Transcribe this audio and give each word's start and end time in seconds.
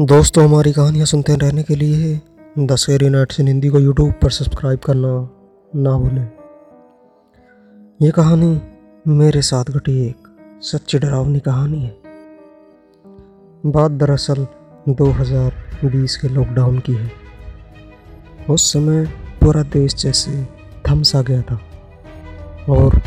दोस्तों, 0.00 0.44
हमारी 0.44 0.72
कहानियाँ 0.72 1.06
सुनते 1.06 1.34
रहने 1.36 1.62
के 1.62 1.74
लिए 1.74 2.20
दशहरी 2.58 3.08
नाइट्स 3.08 3.40
इन 3.40 3.46
हिंदी 3.46 3.68
को 3.68 3.78
यूट्यूब 3.78 4.12
पर 4.12 4.30
सब्सक्राइब 4.30 4.78
करना 4.78 5.08
ना 5.76 5.98
भूलें। 5.98 6.28
ये 8.02 8.10
कहानी 8.10 8.60
मेरे 9.08 9.42
साथ 9.42 9.64
घटी 9.64 10.06
एक 10.08 10.16
सच्ची 10.62 10.98
डरावनी 10.98 11.40
कहानी 11.40 11.82
है। 11.82 11.96
बात 13.66 13.90
दरअसल 13.90 14.46
2020 14.88 16.16
के 16.16 16.28
लॉकडाउन 16.28 16.78
की 16.78 16.92
है। 16.92 17.10
उस 18.50 18.72
समय 18.72 19.06
पूरा 19.40 19.62
देश 19.62 19.94
जैसे 19.94 20.44
थम 20.88 21.02
सा 21.02 21.22
गया 21.22 21.42
था 21.42 21.60
और 22.68 22.98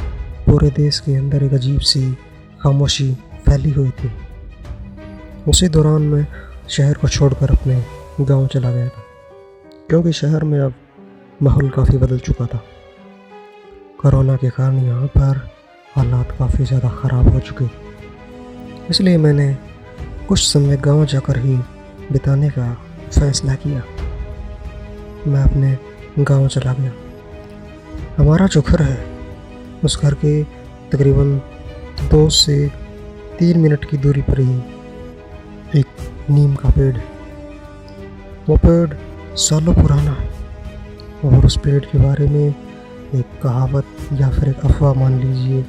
पूरे 0.48 0.70
देश 0.70 1.00
के 1.00 1.16
अंदर 1.16 1.44
एक 1.44 1.54
अजीब 1.54 1.80
सी 1.80 2.18
खामोशी 2.62 3.14
फैली 3.46 3.72
हुई 3.72 3.90
थी। 3.90 4.12
उसी 5.48 5.68
दौरान 5.68 6.02
मैं 6.02 6.28
शहर 6.70 6.94
को 6.94 7.08
छोड़कर 7.08 7.52
अपने 7.52 7.84
गाँव 8.22 8.46
चला 8.48 8.72
गया 8.72 8.88
था। 8.88 9.04
क्योंकि 9.90 10.12
शहर 10.14 10.44
में 10.44 10.60
अब 10.60 10.74
माहौल 11.44 11.70
काफ़ी 11.70 11.98
बदल 11.98 12.20
चुका 12.20 12.46
था। 12.46 12.62
कोरोना 14.02 14.36
के 14.36 14.50
कारण 14.50 14.78
यहाँ 14.78 15.08
पर 15.08 15.38
हालात 15.96 16.32
काफ़ी 16.32 16.66
ज़्यादा 16.66 16.90
ख़राब 16.92 17.28
हो 17.34 17.40
चुके 17.40 17.66
इसलिए 18.90 19.18
मैंने 19.18 19.54
कुछ 20.28 20.40
समय 20.44 20.78
गाँव 20.78 21.06
जाकर 21.06 21.38
ही 21.38 21.58
बिताने 22.12 22.50
का 22.50 22.74
फैसला 23.10 23.54
किया। 23.56 23.84
मैं 25.28 25.44
अपने 25.44 25.78
गाँव 26.20 26.48
चला 26.48 26.74
गया। 26.74 26.92
हमारा 28.18 28.48
जो 28.48 28.62
घर 28.62 28.82
है, 28.82 28.98
उस 29.84 30.00
घर 30.02 30.14
के 30.16 30.42
तकरीबन 30.92 31.38
दो 32.12 32.28
से 32.32 32.68
तीन 33.40 33.60
मिनट 33.60 33.90
की 33.90 33.98
दूरी 33.98 34.22
पर 34.22 34.40
ही 34.40 34.58
एक 35.80 35.86
नीम 36.30 36.56
का 36.56 36.70
पेड़ 36.70 36.96
है। 36.96 37.04
वो 38.48 38.56
पेड़ 38.58 38.94
सालों 39.38 39.74
पुराना 39.74 40.12
है 40.12 40.30
और 41.26 41.46
उस 41.46 41.58
पेड़ 41.58 41.80
के 41.82 41.98
बारे 41.98 42.28
में 42.28 42.48
एक 42.48 43.40
कहावत 43.44 43.86
या 44.14 44.30
फिर 44.30 44.50
एक 44.50 44.66
अफवाह 44.66 44.94
मान 44.94 45.20
लीजिए, 45.20 45.64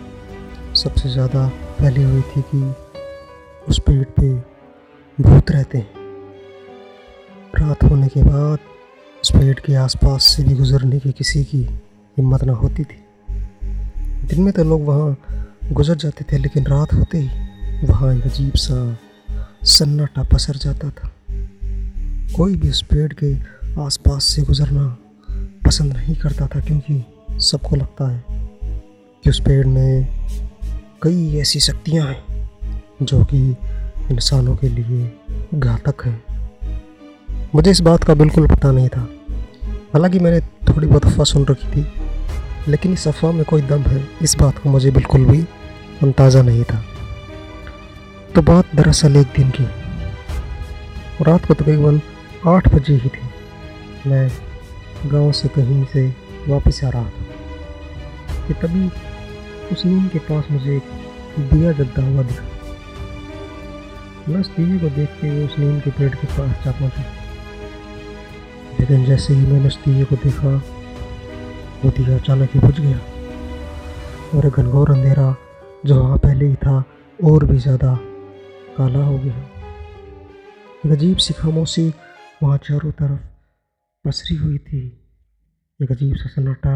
सबसे 0.74 1.08
ज़्यादा 1.08 1.48
फैली 1.78 2.02
हुई 2.02 2.22
थी 2.22 2.42
कि 2.44 2.74
उस 3.68 3.78
पेड़ 3.80 4.04
पे 4.10 4.34
भूत 5.18 5.50
रहते 5.50 5.78
हैं। 5.78 6.04
रात 7.54 7.84
होने 7.84 8.08
के 8.08 8.22
बाद 8.22 8.58
उस 9.22 9.30
पेड़ 9.32 9.58
के 9.60 9.74
आसपास 9.76 10.24
से 10.26 10.44
भी 10.44 10.54
गुजरने 10.54 10.98
की 10.98 11.12
किसी 11.12 11.44
की 11.44 11.62
हिम्मत 12.16 12.44
ना 12.44 12.52
होती 12.54 12.84
थी। 12.84 13.04
दिन 14.26 14.42
में 14.42 14.52
तो 14.52 14.64
लोग 14.64 14.86
वहाँ 14.86 15.16
गुजर 15.72 15.94
जाते 15.96 16.24
थे, 16.24 16.38
लेकिन 16.38 16.66
रात 16.66 16.92
होते 16.94 17.18
ही 17.18 17.86
वहाँ 17.86 18.14
एक 18.14 18.24
अजीब 18.24 18.54
सा 18.56 18.76
सन्नाटा 19.62 20.22
पसर 20.22 20.56
जाता 20.56 20.90
था। 20.90 21.12
कोई 22.36 22.56
भी 22.56 22.70
उस 22.70 22.82
पेड़ 22.82 23.12
के 23.12 23.34
आसपास 23.82 24.24
से 24.24 24.42
गुजरना 24.42 24.96
पसंद 25.66 25.92
नहीं 25.92 26.14
करता 26.14 26.46
था 26.46 26.60
क्योंकि 26.60 27.02
सबको 27.40 27.76
लगता 27.76 28.10
है 28.10 28.24
कि 29.24 29.30
उस 29.30 29.40
पेड़ 29.40 29.66
में 29.66 30.06
कई 31.02 31.38
ऐसी 31.38 31.60
शक्तियाँ 31.60 32.06
हैं 32.06 32.50
जो 33.02 33.24
कि 33.24 33.38
इंसानों 34.10 34.56
के 34.56 34.68
लिए 34.68 35.12
घातक 35.54 36.04
हैं। 36.04 36.22
मुझे 37.54 37.70
इस 37.70 37.80
बात 37.80 38.04
का 38.04 38.14
बिल्कुल 38.14 38.46
पता 38.46 38.72
नहीं 38.72 38.88
था। 38.88 39.08
हालाँकि 39.92 40.18
मैंने 40.18 40.40
थोड़ी 40.40 40.86
बहुत 40.86 41.06
अफवाह 41.06 41.24
सुन 41.24 41.46
रखी 41.46 41.68
थी, 41.68 41.86
लेकिन 42.68 42.92
इस 42.92 43.08
अफवाह 43.08 43.32
में 43.32 43.44
कोई 43.44 43.62
दम 43.62 43.82
है, 43.82 44.06
इस 44.22 44.36
बात 44.36 44.58
का 44.58 44.70
मुझे 44.70 44.90
बिल्कुल 44.90 45.24
भी 45.24 45.40
अंदाज़ा 46.02 46.42
नहीं 46.42 46.64
था। 46.64 46.82
तो 48.34 48.42
बात 48.42 48.64
दरअसल 48.74 49.16
एक 49.16 49.26
दिन 49.26 49.50
की। 49.50 49.64
रात 51.22 51.46
को 51.46 51.54
तकरीबन 51.54 52.00
आठ 52.46 52.74
बजे 52.74 52.94
ही 52.94 53.08
थी। 53.08 53.28
मैं 54.10 54.30
गाँव 55.06 55.32
से 55.32 55.48
कहीं 55.48 55.84
से 55.84 56.14
वापस 56.48 56.84
आ 56.84 56.88
रहा 56.88 57.04
था। 57.04 57.10
कि 58.48 58.54
तभी 58.54 58.90
उस 59.72 59.86
नीम 59.86 60.08
के 60.08 60.18
पास 60.18 60.44
मुझे 60.50 60.76
एक 60.76 60.82
दिया 61.40 61.72
जलता 61.72 62.02
हुआ 62.02 62.22
दिखा। 62.22 62.44
मैं 64.28 64.40
उस 64.40 64.56
दिए 64.56 64.78
को 64.78 64.88
देखते 64.88 65.28
हुए 65.28 65.46
उस 65.46 65.58
नीम 65.58 65.80
के 65.80 65.90
पेड़ 65.90 66.14
के 66.14 66.26
पास 66.26 66.64
जा 66.64 66.70
पहुँचा। 66.70 67.04
लेकिन 68.80 69.04
जैसे 69.04 69.34
ही 69.34 69.46
मैंने 69.46 69.68
उस 69.68 69.78
दिए 69.84 70.04
को 70.04 70.16
देखा, 70.16 70.62
वो 71.84 71.90
दिया 71.90 72.16
अचानक 72.16 72.50
ही 72.54 72.60
बुझ 72.60 72.80
गया। 72.80 72.98
और 74.34 74.50
घनघोर 74.50 74.90
अंधेरा, 74.90 75.36
जो 75.86 76.02
वहाँ 76.02 76.18
पहले 76.18 76.46
ही 76.46 76.54
था, 76.54 76.84
और 77.24 77.44
भी 77.44 77.58
ज़्यादा 77.58 77.98
काला 78.76 79.04
हो 79.04 79.18
गया। 79.18 79.34
एक 80.86 80.92
अजीब 80.92 81.16
सी 81.16 81.34
खामोशी 81.34 81.88
वहाँ 82.42 82.56
चारों 82.58 82.90
तरफ़ 82.92 83.20
पसरी 84.04 84.36
हुई 84.36 84.58
थी। 84.58 84.80
एक 85.80 85.92
अजीब 85.92 86.16
सा 86.16 86.28
सन्नाटा 86.28 86.74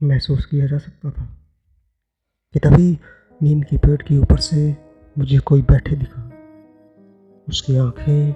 महसूस 0.00 0.44
किया 0.46 0.66
जा 0.66 0.78
सकता 0.78 1.10
था 1.10 1.24
कि 2.54 2.58
तभी 2.58 2.90
नीम 3.40 3.60
के 3.62 3.76
पेड़ 3.76 4.00
के 4.02 4.16
ऊपर 4.18 4.40
से 4.40 4.76
मुझे 5.16 5.38
कोई 5.40 5.62
बैठे 5.62 5.96
दिखा। 5.96 6.22
उसकी 7.48 7.76
आँखें 7.76 8.34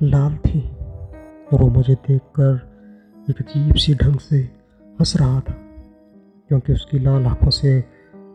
लाल 0.00 0.36
थीं 0.36 0.62
और 0.62 1.62
वो 1.62 1.68
मुझे 1.68 1.94
देखकर 1.94 3.30
एक 3.30 3.40
अजीब 3.40 3.74
सी 3.76 3.94
ढंग 3.94 4.18
से 4.20 4.38
हंस 4.98 5.16
रहा 5.16 5.40
था, 5.40 5.54
क्योंकि 6.50 6.72
उसकी 6.72 6.98
लाल 6.98 7.26
आँखों 7.26 7.50
से 7.50 7.78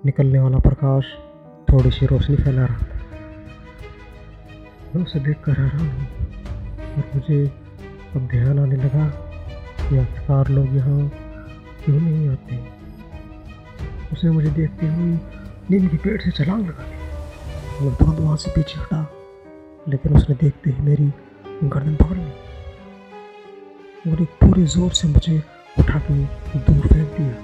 निकलने 0.05 0.39
वाला 0.39 0.59
प्रकाश 0.59 1.13
थोड़ी 1.67 1.91
सी 1.91 2.05
रोशनी 2.05 2.35
फैला 2.35 2.65
रहा 2.65 2.87
था। 2.87 3.00
मैं 4.95 5.03
उसे 5.03 5.19
देख 5.19 5.37
कर 5.43 5.59
हैरान 5.59 5.89
हूँ 5.89 6.07
और 6.93 7.03
मुझे 7.15 7.45
अब 8.15 8.27
ध्यान 8.31 8.59
आने 8.59 8.75
लगा 8.75 9.05
कि 9.81 9.97
आखिरकार 9.97 10.47
लोग 10.49 10.75
यहाँ 10.75 10.99
क्यों 11.85 11.99
नहीं 11.99 12.27
आते। 12.29 12.57
उसने 14.13 14.31
मुझे 14.31 14.49
देखते 14.49 14.87
हुए 14.87 15.11
नीम 15.69 15.87
के 15.87 15.97
पेड़ 15.97 16.21
से 16.21 16.31
छलांग 16.31 16.65
लगा 16.67 16.83
दी। 16.83 17.85
मैं 17.85 17.93
तुरंत 17.95 18.19
वहाँ 18.19 18.35
से 18.37 18.51
पीछे 18.55 18.79
हटा, 18.79 19.01
लेकिन 19.89 20.15
उसने 20.17 20.35
देखते 20.35 20.69
ही 20.69 20.81
मेरी 20.81 21.07
गर्दन 21.63 21.95
पकड़ 21.95 22.17
ली 22.17 22.31
और 24.11 24.21
एक 24.21 24.29
पूरे 24.43 24.65
ज़ोर 24.75 24.91
से 24.91 25.07
मुझे 25.07 25.37
उठा 25.79 25.99
के 26.09 26.13
दूर 26.59 26.87
फेंक 26.87 27.17
दिया, 27.17 27.35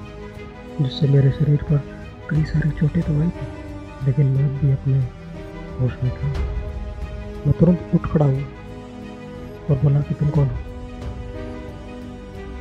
जिससे 0.81 1.08
मेरे 1.08 1.31
शरीर 1.40 1.64
पर 1.72 1.81
कई 2.29 2.44
सारी 2.44 2.69
चोटें 2.79 3.02
तो 3.02 3.19
आई 3.22 3.29
थी, 3.29 3.47
लेकिन 4.06 4.25
मैं 4.35 4.47
भी 4.59 4.72
अपने 4.72 5.00
होश 5.79 6.03
में 6.03 6.12
था। 6.12 6.56
मैं 7.45 7.51
तुरंत 7.51 7.91
उठ 7.95 8.07
खड़ा 8.07 8.25
हुआ 8.25 8.41
और 9.69 9.75
बोला 9.83 10.01
कि 10.01 10.13
तुम 10.13 10.29
कौन 10.29 10.47
हो? 10.47 10.57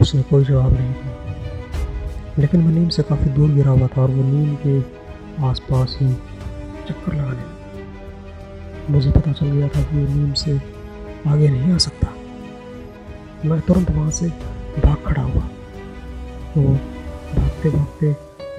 उसने 0.01 0.23
कोई 0.23 0.45
जवाब 0.45 0.73
नहीं 0.73 0.93
दिया। 0.93 1.17
लेकिन 2.39 2.61
मैं 2.61 2.75
नीम 2.75 2.89
से 2.89 3.03
काफ़ी 3.03 3.31
दूर 3.31 3.51
गिरा 3.51 3.71
हुआ 3.71 3.87
था 3.87 4.03
और 4.03 4.11
वो 4.11 4.23
नीम 4.23 4.57
के 4.67 4.81
आसपास 5.45 5.99
ही 6.01 6.15
चक्कर 6.89 7.13
लगाने 7.13 7.31
लगा। 7.31 7.57
मुझे 8.91 9.11
पता 9.11 9.33
चल 9.33 9.47
गया 9.47 9.69
था 9.69 9.83
कि 9.83 10.05
वो 10.05 10.15
नीम 10.15 10.33
से 10.33 10.61
आगे 11.27 11.49
नहीं 11.49 11.73
आ 11.73 11.79
सकता। 11.79 12.09
मैं 13.49 13.61
तुरंत 13.61 13.91
वहाँ 13.91 14.11
से 14.11 14.29
भाग 14.85 14.97
खड़ा 15.07 15.23
हुआ। 15.23 15.43
वो 16.57 16.75
भागते 17.37 17.71
भागते 17.71 18.13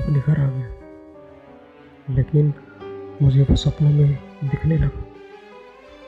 अपने 0.04 0.20
घर 0.20 0.40
आ 0.40 0.50
गया। 0.50 0.70
लेकिन 2.10 2.54
मुझे 3.22 3.42
वो 3.42 3.56
सपनों 3.56 3.90
में 3.90 4.20
दिखने 4.44 4.78
लगा। 4.78 5.04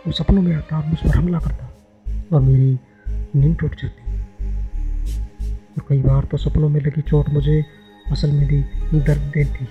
वो 0.07 0.11
सपनों 0.11 0.41
में 0.41 0.55
आता 0.55 0.77
और 0.77 0.85
मुझ 0.85 0.97
पर 0.97 1.15
हमला 1.17 1.39
करता 1.39 1.69
और 2.33 2.41
मेरी 2.41 2.77
नींद 3.35 3.57
टूट 3.57 3.75
जाती। 3.75 4.17
और 5.73 5.83
कई 5.89 6.01
बार 6.01 6.25
तो 6.25 6.37
सपनों 6.37 6.69
में 6.69 6.81
लगी 6.81 7.01
चोट 7.01 7.29
मुझे 7.29 7.65
असल 8.11 8.31
में 8.31 8.47
भी 8.47 8.61
दर्द 8.99 9.21
देती। 9.33 9.67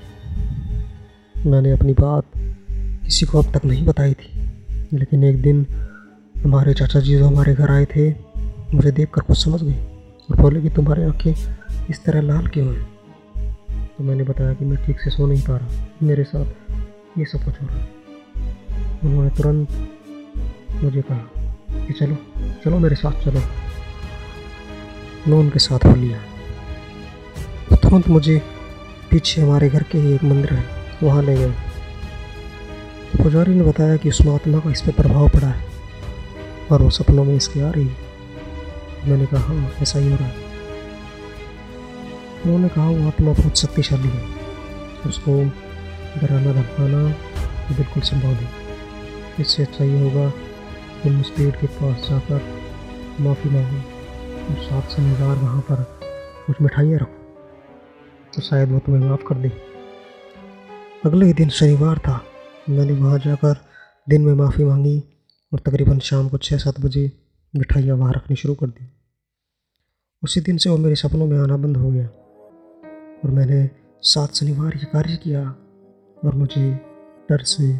मैंने 1.50 1.71
अपनी 1.71 1.93
बात 1.93 2.25
किसी 3.05 3.27
को 3.27 3.43
अब 3.43 3.53
तक 3.56 3.65
नहीं 3.65 3.87
बताई 3.87 4.15
थी, 4.15 4.31
लेकिन 4.93 5.25
एक 5.25 5.43
दिन 5.43 5.67
हमारे 6.44 6.75
चाचा 6.75 7.00
जी 7.00 7.17
जो 7.19 7.26
हमारे 7.26 7.55
घर 7.55 7.70
आए 7.70 7.85
थे, 7.85 8.11
मुझे 8.75 8.91
देख 8.91 9.11
कर 9.11 9.20
कुछ 9.20 9.44
समझ 9.44 9.62
गए 9.62 9.85
और 10.31 10.41
बोले 10.41 10.61
कि 10.61 10.70
तुम्हारी 10.70 11.03
आँखें 11.03 11.32
इस 11.91 12.05
तरह 12.05 12.20
लाल 12.20 12.47
क्यों 12.47 12.75
हैं? 12.75 12.87
तो 13.88 14.05
मैंने 14.05 14.25
बताया 14.25 14.55
कि 14.55 14.64
मैं 14.64 14.85
ठीक 14.85 15.00
से 15.00 15.11
सो 15.11 15.26
नहीं 15.26 15.43
पा 15.43 15.56
रहा। 15.56 15.87
मेरे 16.03 16.25
साथ 16.25 16.47
ये 17.19 17.25
सब 17.25 17.44
कुछ 17.44 17.62
हो 17.62 17.67
रहा 17.67 17.79
है। 17.79 17.88
उन्होंने 19.05 19.31
तुरंत 19.31 19.69
मुझे 20.75 21.03
कहा 21.03 21.19
कि 21.87 21.93
चलो 21.93 22.17
चलो 22.65 22.79
मेरे 22.79 22.97
साथ 22.97 23.25
चलो। 23.25 23.41
मैं 25.29 25.38
उनके 25.38 25.59
साथ 25.59 25.85
हो 25.85 25.94
लिया। 25.94 26.19
तुरंत 27.76 28.09
मुझे 28.09 28.43
पीछे 29.11 29.43
हमारे 29.43 29.69
घर 29.69 29.82
के 29.82 29.99
ही 29.99 30.15
एक 30.15 30.25
मंदिर 30.25 30.53
है, 30.55 30.65
वहाँ 31.03 31.23
ले 31.23 31.37
गए। 31.37 31.50
तो 33.12 33.25
पुजारी 33.25 33.55
ने 33.55 33.62
बताया 33.62 33.97
कि 33.97 34.09
उस 34.09 34.23
महात्मा 34.23 34.59
का 34.59 34.70
इस 34.70 34.81
पर 34.81 34.93
प्रभाव 34.93 35.29
पड़ा 35.29 35.49
है 35.49 35.67
और 36.73 36.82
वो 36.82 36.91
सपनों 36.91 37.25
में 37.25 37.35
इसके 37.35 37.61
आ 37.61 37.70
रही 37.70 37.87
है। 37.87 37.97
मैंने 39.09 39.26
कहा 39.26 39.41
हाँ 39.41 39.73
ऐसा 39.82 39.99
ही 39.99 40.11
हो 40.11 40.17
रहा 40.17 40.29
है। 40.29 40.35
उन्होंने 42.44 42.69
कहा, 42.69 42.91
वो 42.91 43.06
आत्मा 43.06 43.32
बहुत 43.32 43.59
शक्तिशाली 43.59 44.09
है। 44.09 44.25
उसको 45.06 45.44
डराना, 46.20 46.53
धमकाना 46.53 47.09
बिल्कुल 47.76 48.03
संभव 48.03 48.29
नहीं। 48.29 48.47
इससे 49.41 49.62
अच्छा 49.62 49.85
ये 49.85 50.00
होगा 50.00 50.32
तुम 51.03 51.21
उस 51.21 51.31
पेड़ 51.31 51.55
के 51.56 51.67
पास 51.67 52.09
जाकर 52.09 52.41
माफ़ी 53.21 53.50
मांगो। 53.50 53.79
और 54.49 54.62
सात 54.65 54.91
शनिवार 54.91 55.37
वहाँ 55.37 55.61
पर 55.61 55.83
कुछ 56.47 56.61
मिठाइयाँ 56.62 56.99
रखो 56.99 58.33
तो 58.35 58.43
शायद 58.43 58.73
वो 58.73 58.79
तुम्हें 58.79 59.09
माफ़ 59.09 59.23
कर 59.23 59.35
दे। 59.35 59.49
अगले 61.05 61.27
ही 61.27 61.33
दिन 61.33 61.49
शनिवार 61.49 61.99
था। 61.99 62.21
मैंने 62.69 62.93
वहाँ 62.93 63.19
जाकर 63.19 63.56
दिन 64.06 64.23
में 64.23 64.33
माफ़ी 64.35 64.65
मांगी 64.65 64.99
और 65.53 65.61
तकरीबन 65.61 65.99
शाम 65.99 66.29
को 66.29 66.39
छः 66.39 66.56
सात 66.56 66.81
बजे 66.81 67.11
मिठाइयाँ 67.55 67.97
वहाँ 67.97 68.12
रखनी 68.12 68.37
शुरू 68.37 68.55
कर 68.55 68.67
दी। 68.67 68.89
उसी 70.23 70.41
दिन 70.41 70.56
से 70.56 70.71
वो 70.71 70.77
मेरे 70.77 70.94
सपनों 70.94 71.27
में 71.27 71.39
आना 71.39 71.56
बंद 71.56 71.77
हो 71.77 71.91
गया 71.91 72.06
और 73.25 73.31
मैंने 73.31 73.71
सात 74.03 74.35
शनिवार 74.35 74.77
ये 74.77 74.85
कार्य 74.85 75.17
किया 75.17 75.49
और 76.19 76.35
मुझे 76.35 76.71
डर 77.31 77.43
से 77.44 77.73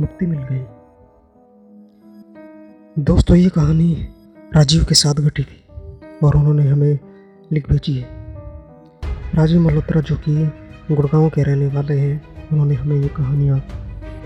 मुक्ति 0.00 0.26
मिल 0.26 0.42
गई। 0.42 0.79
दोस्तों, 2.98 3.36
ये 3.36 3.48
कहानी 3.48 4.08
राजीव 4.56 4.84
के 4.84 4.94
साथ 4.94 5.14
घटी 5.14 5.42
थी 5.42 5.64
और 6.24 6.36
उन्होंने 6.36 6.68
हमें 6.68 6.98
लिख 7.52 7.68
भेजी 7.68 7.94
है। 7.94 8.08
राजीव 9.34 9.60
मल्होत्रा, 9.60 10.00
जो 10.00 10.16
कि 10.16 10.34
गुड़गांव 10.94 11.28
के 11.28 11.42
रहने 11.42 11.66
वाले 11.66 11.94
हैं, 11.94 12.48
उन्होंने 12.52 12.74
हमें 12.74 12.96
ये 12.96 13.08
कहानियाँ 13.08 13.58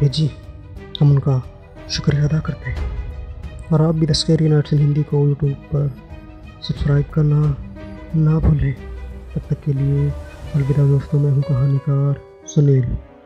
भेजी 0.00 0.30
हम 1.00 1.10
उनका 1.10 1.42
शुक्रिया 1.90 2.24
अदा 2.24 2.38
करते 2.38 2.70
हैं। 2.70 2.90
और 3.72 3.82
आप 3.82 3.94
भी 3.94 4.06
the 4.06 4.12
scary 4.12 4.48
nights 4.48 4.72
in 4.72 4.78
Hindi 4.78 5.02
को 5.02 5.28
यूट्यूब 5.28 5.52
पर 5.52 5.88
सब्सक्राइब 6.68 7.04
करना 7.14 7.56
ना 8.16 8.38
भूलें। 8.38 8.74
तब 9.34 9.40
तक 9.50 9.64
के 9.64 9.72
लिए 9.72 10.10
अलविदा 10.54 10.86
दोस्तों, 10.86 11.20
मैं 11.20 11.30
हूँ 11.30 11.42
कहानीकार 11.42 12.20
सुनील। 12.46 12.96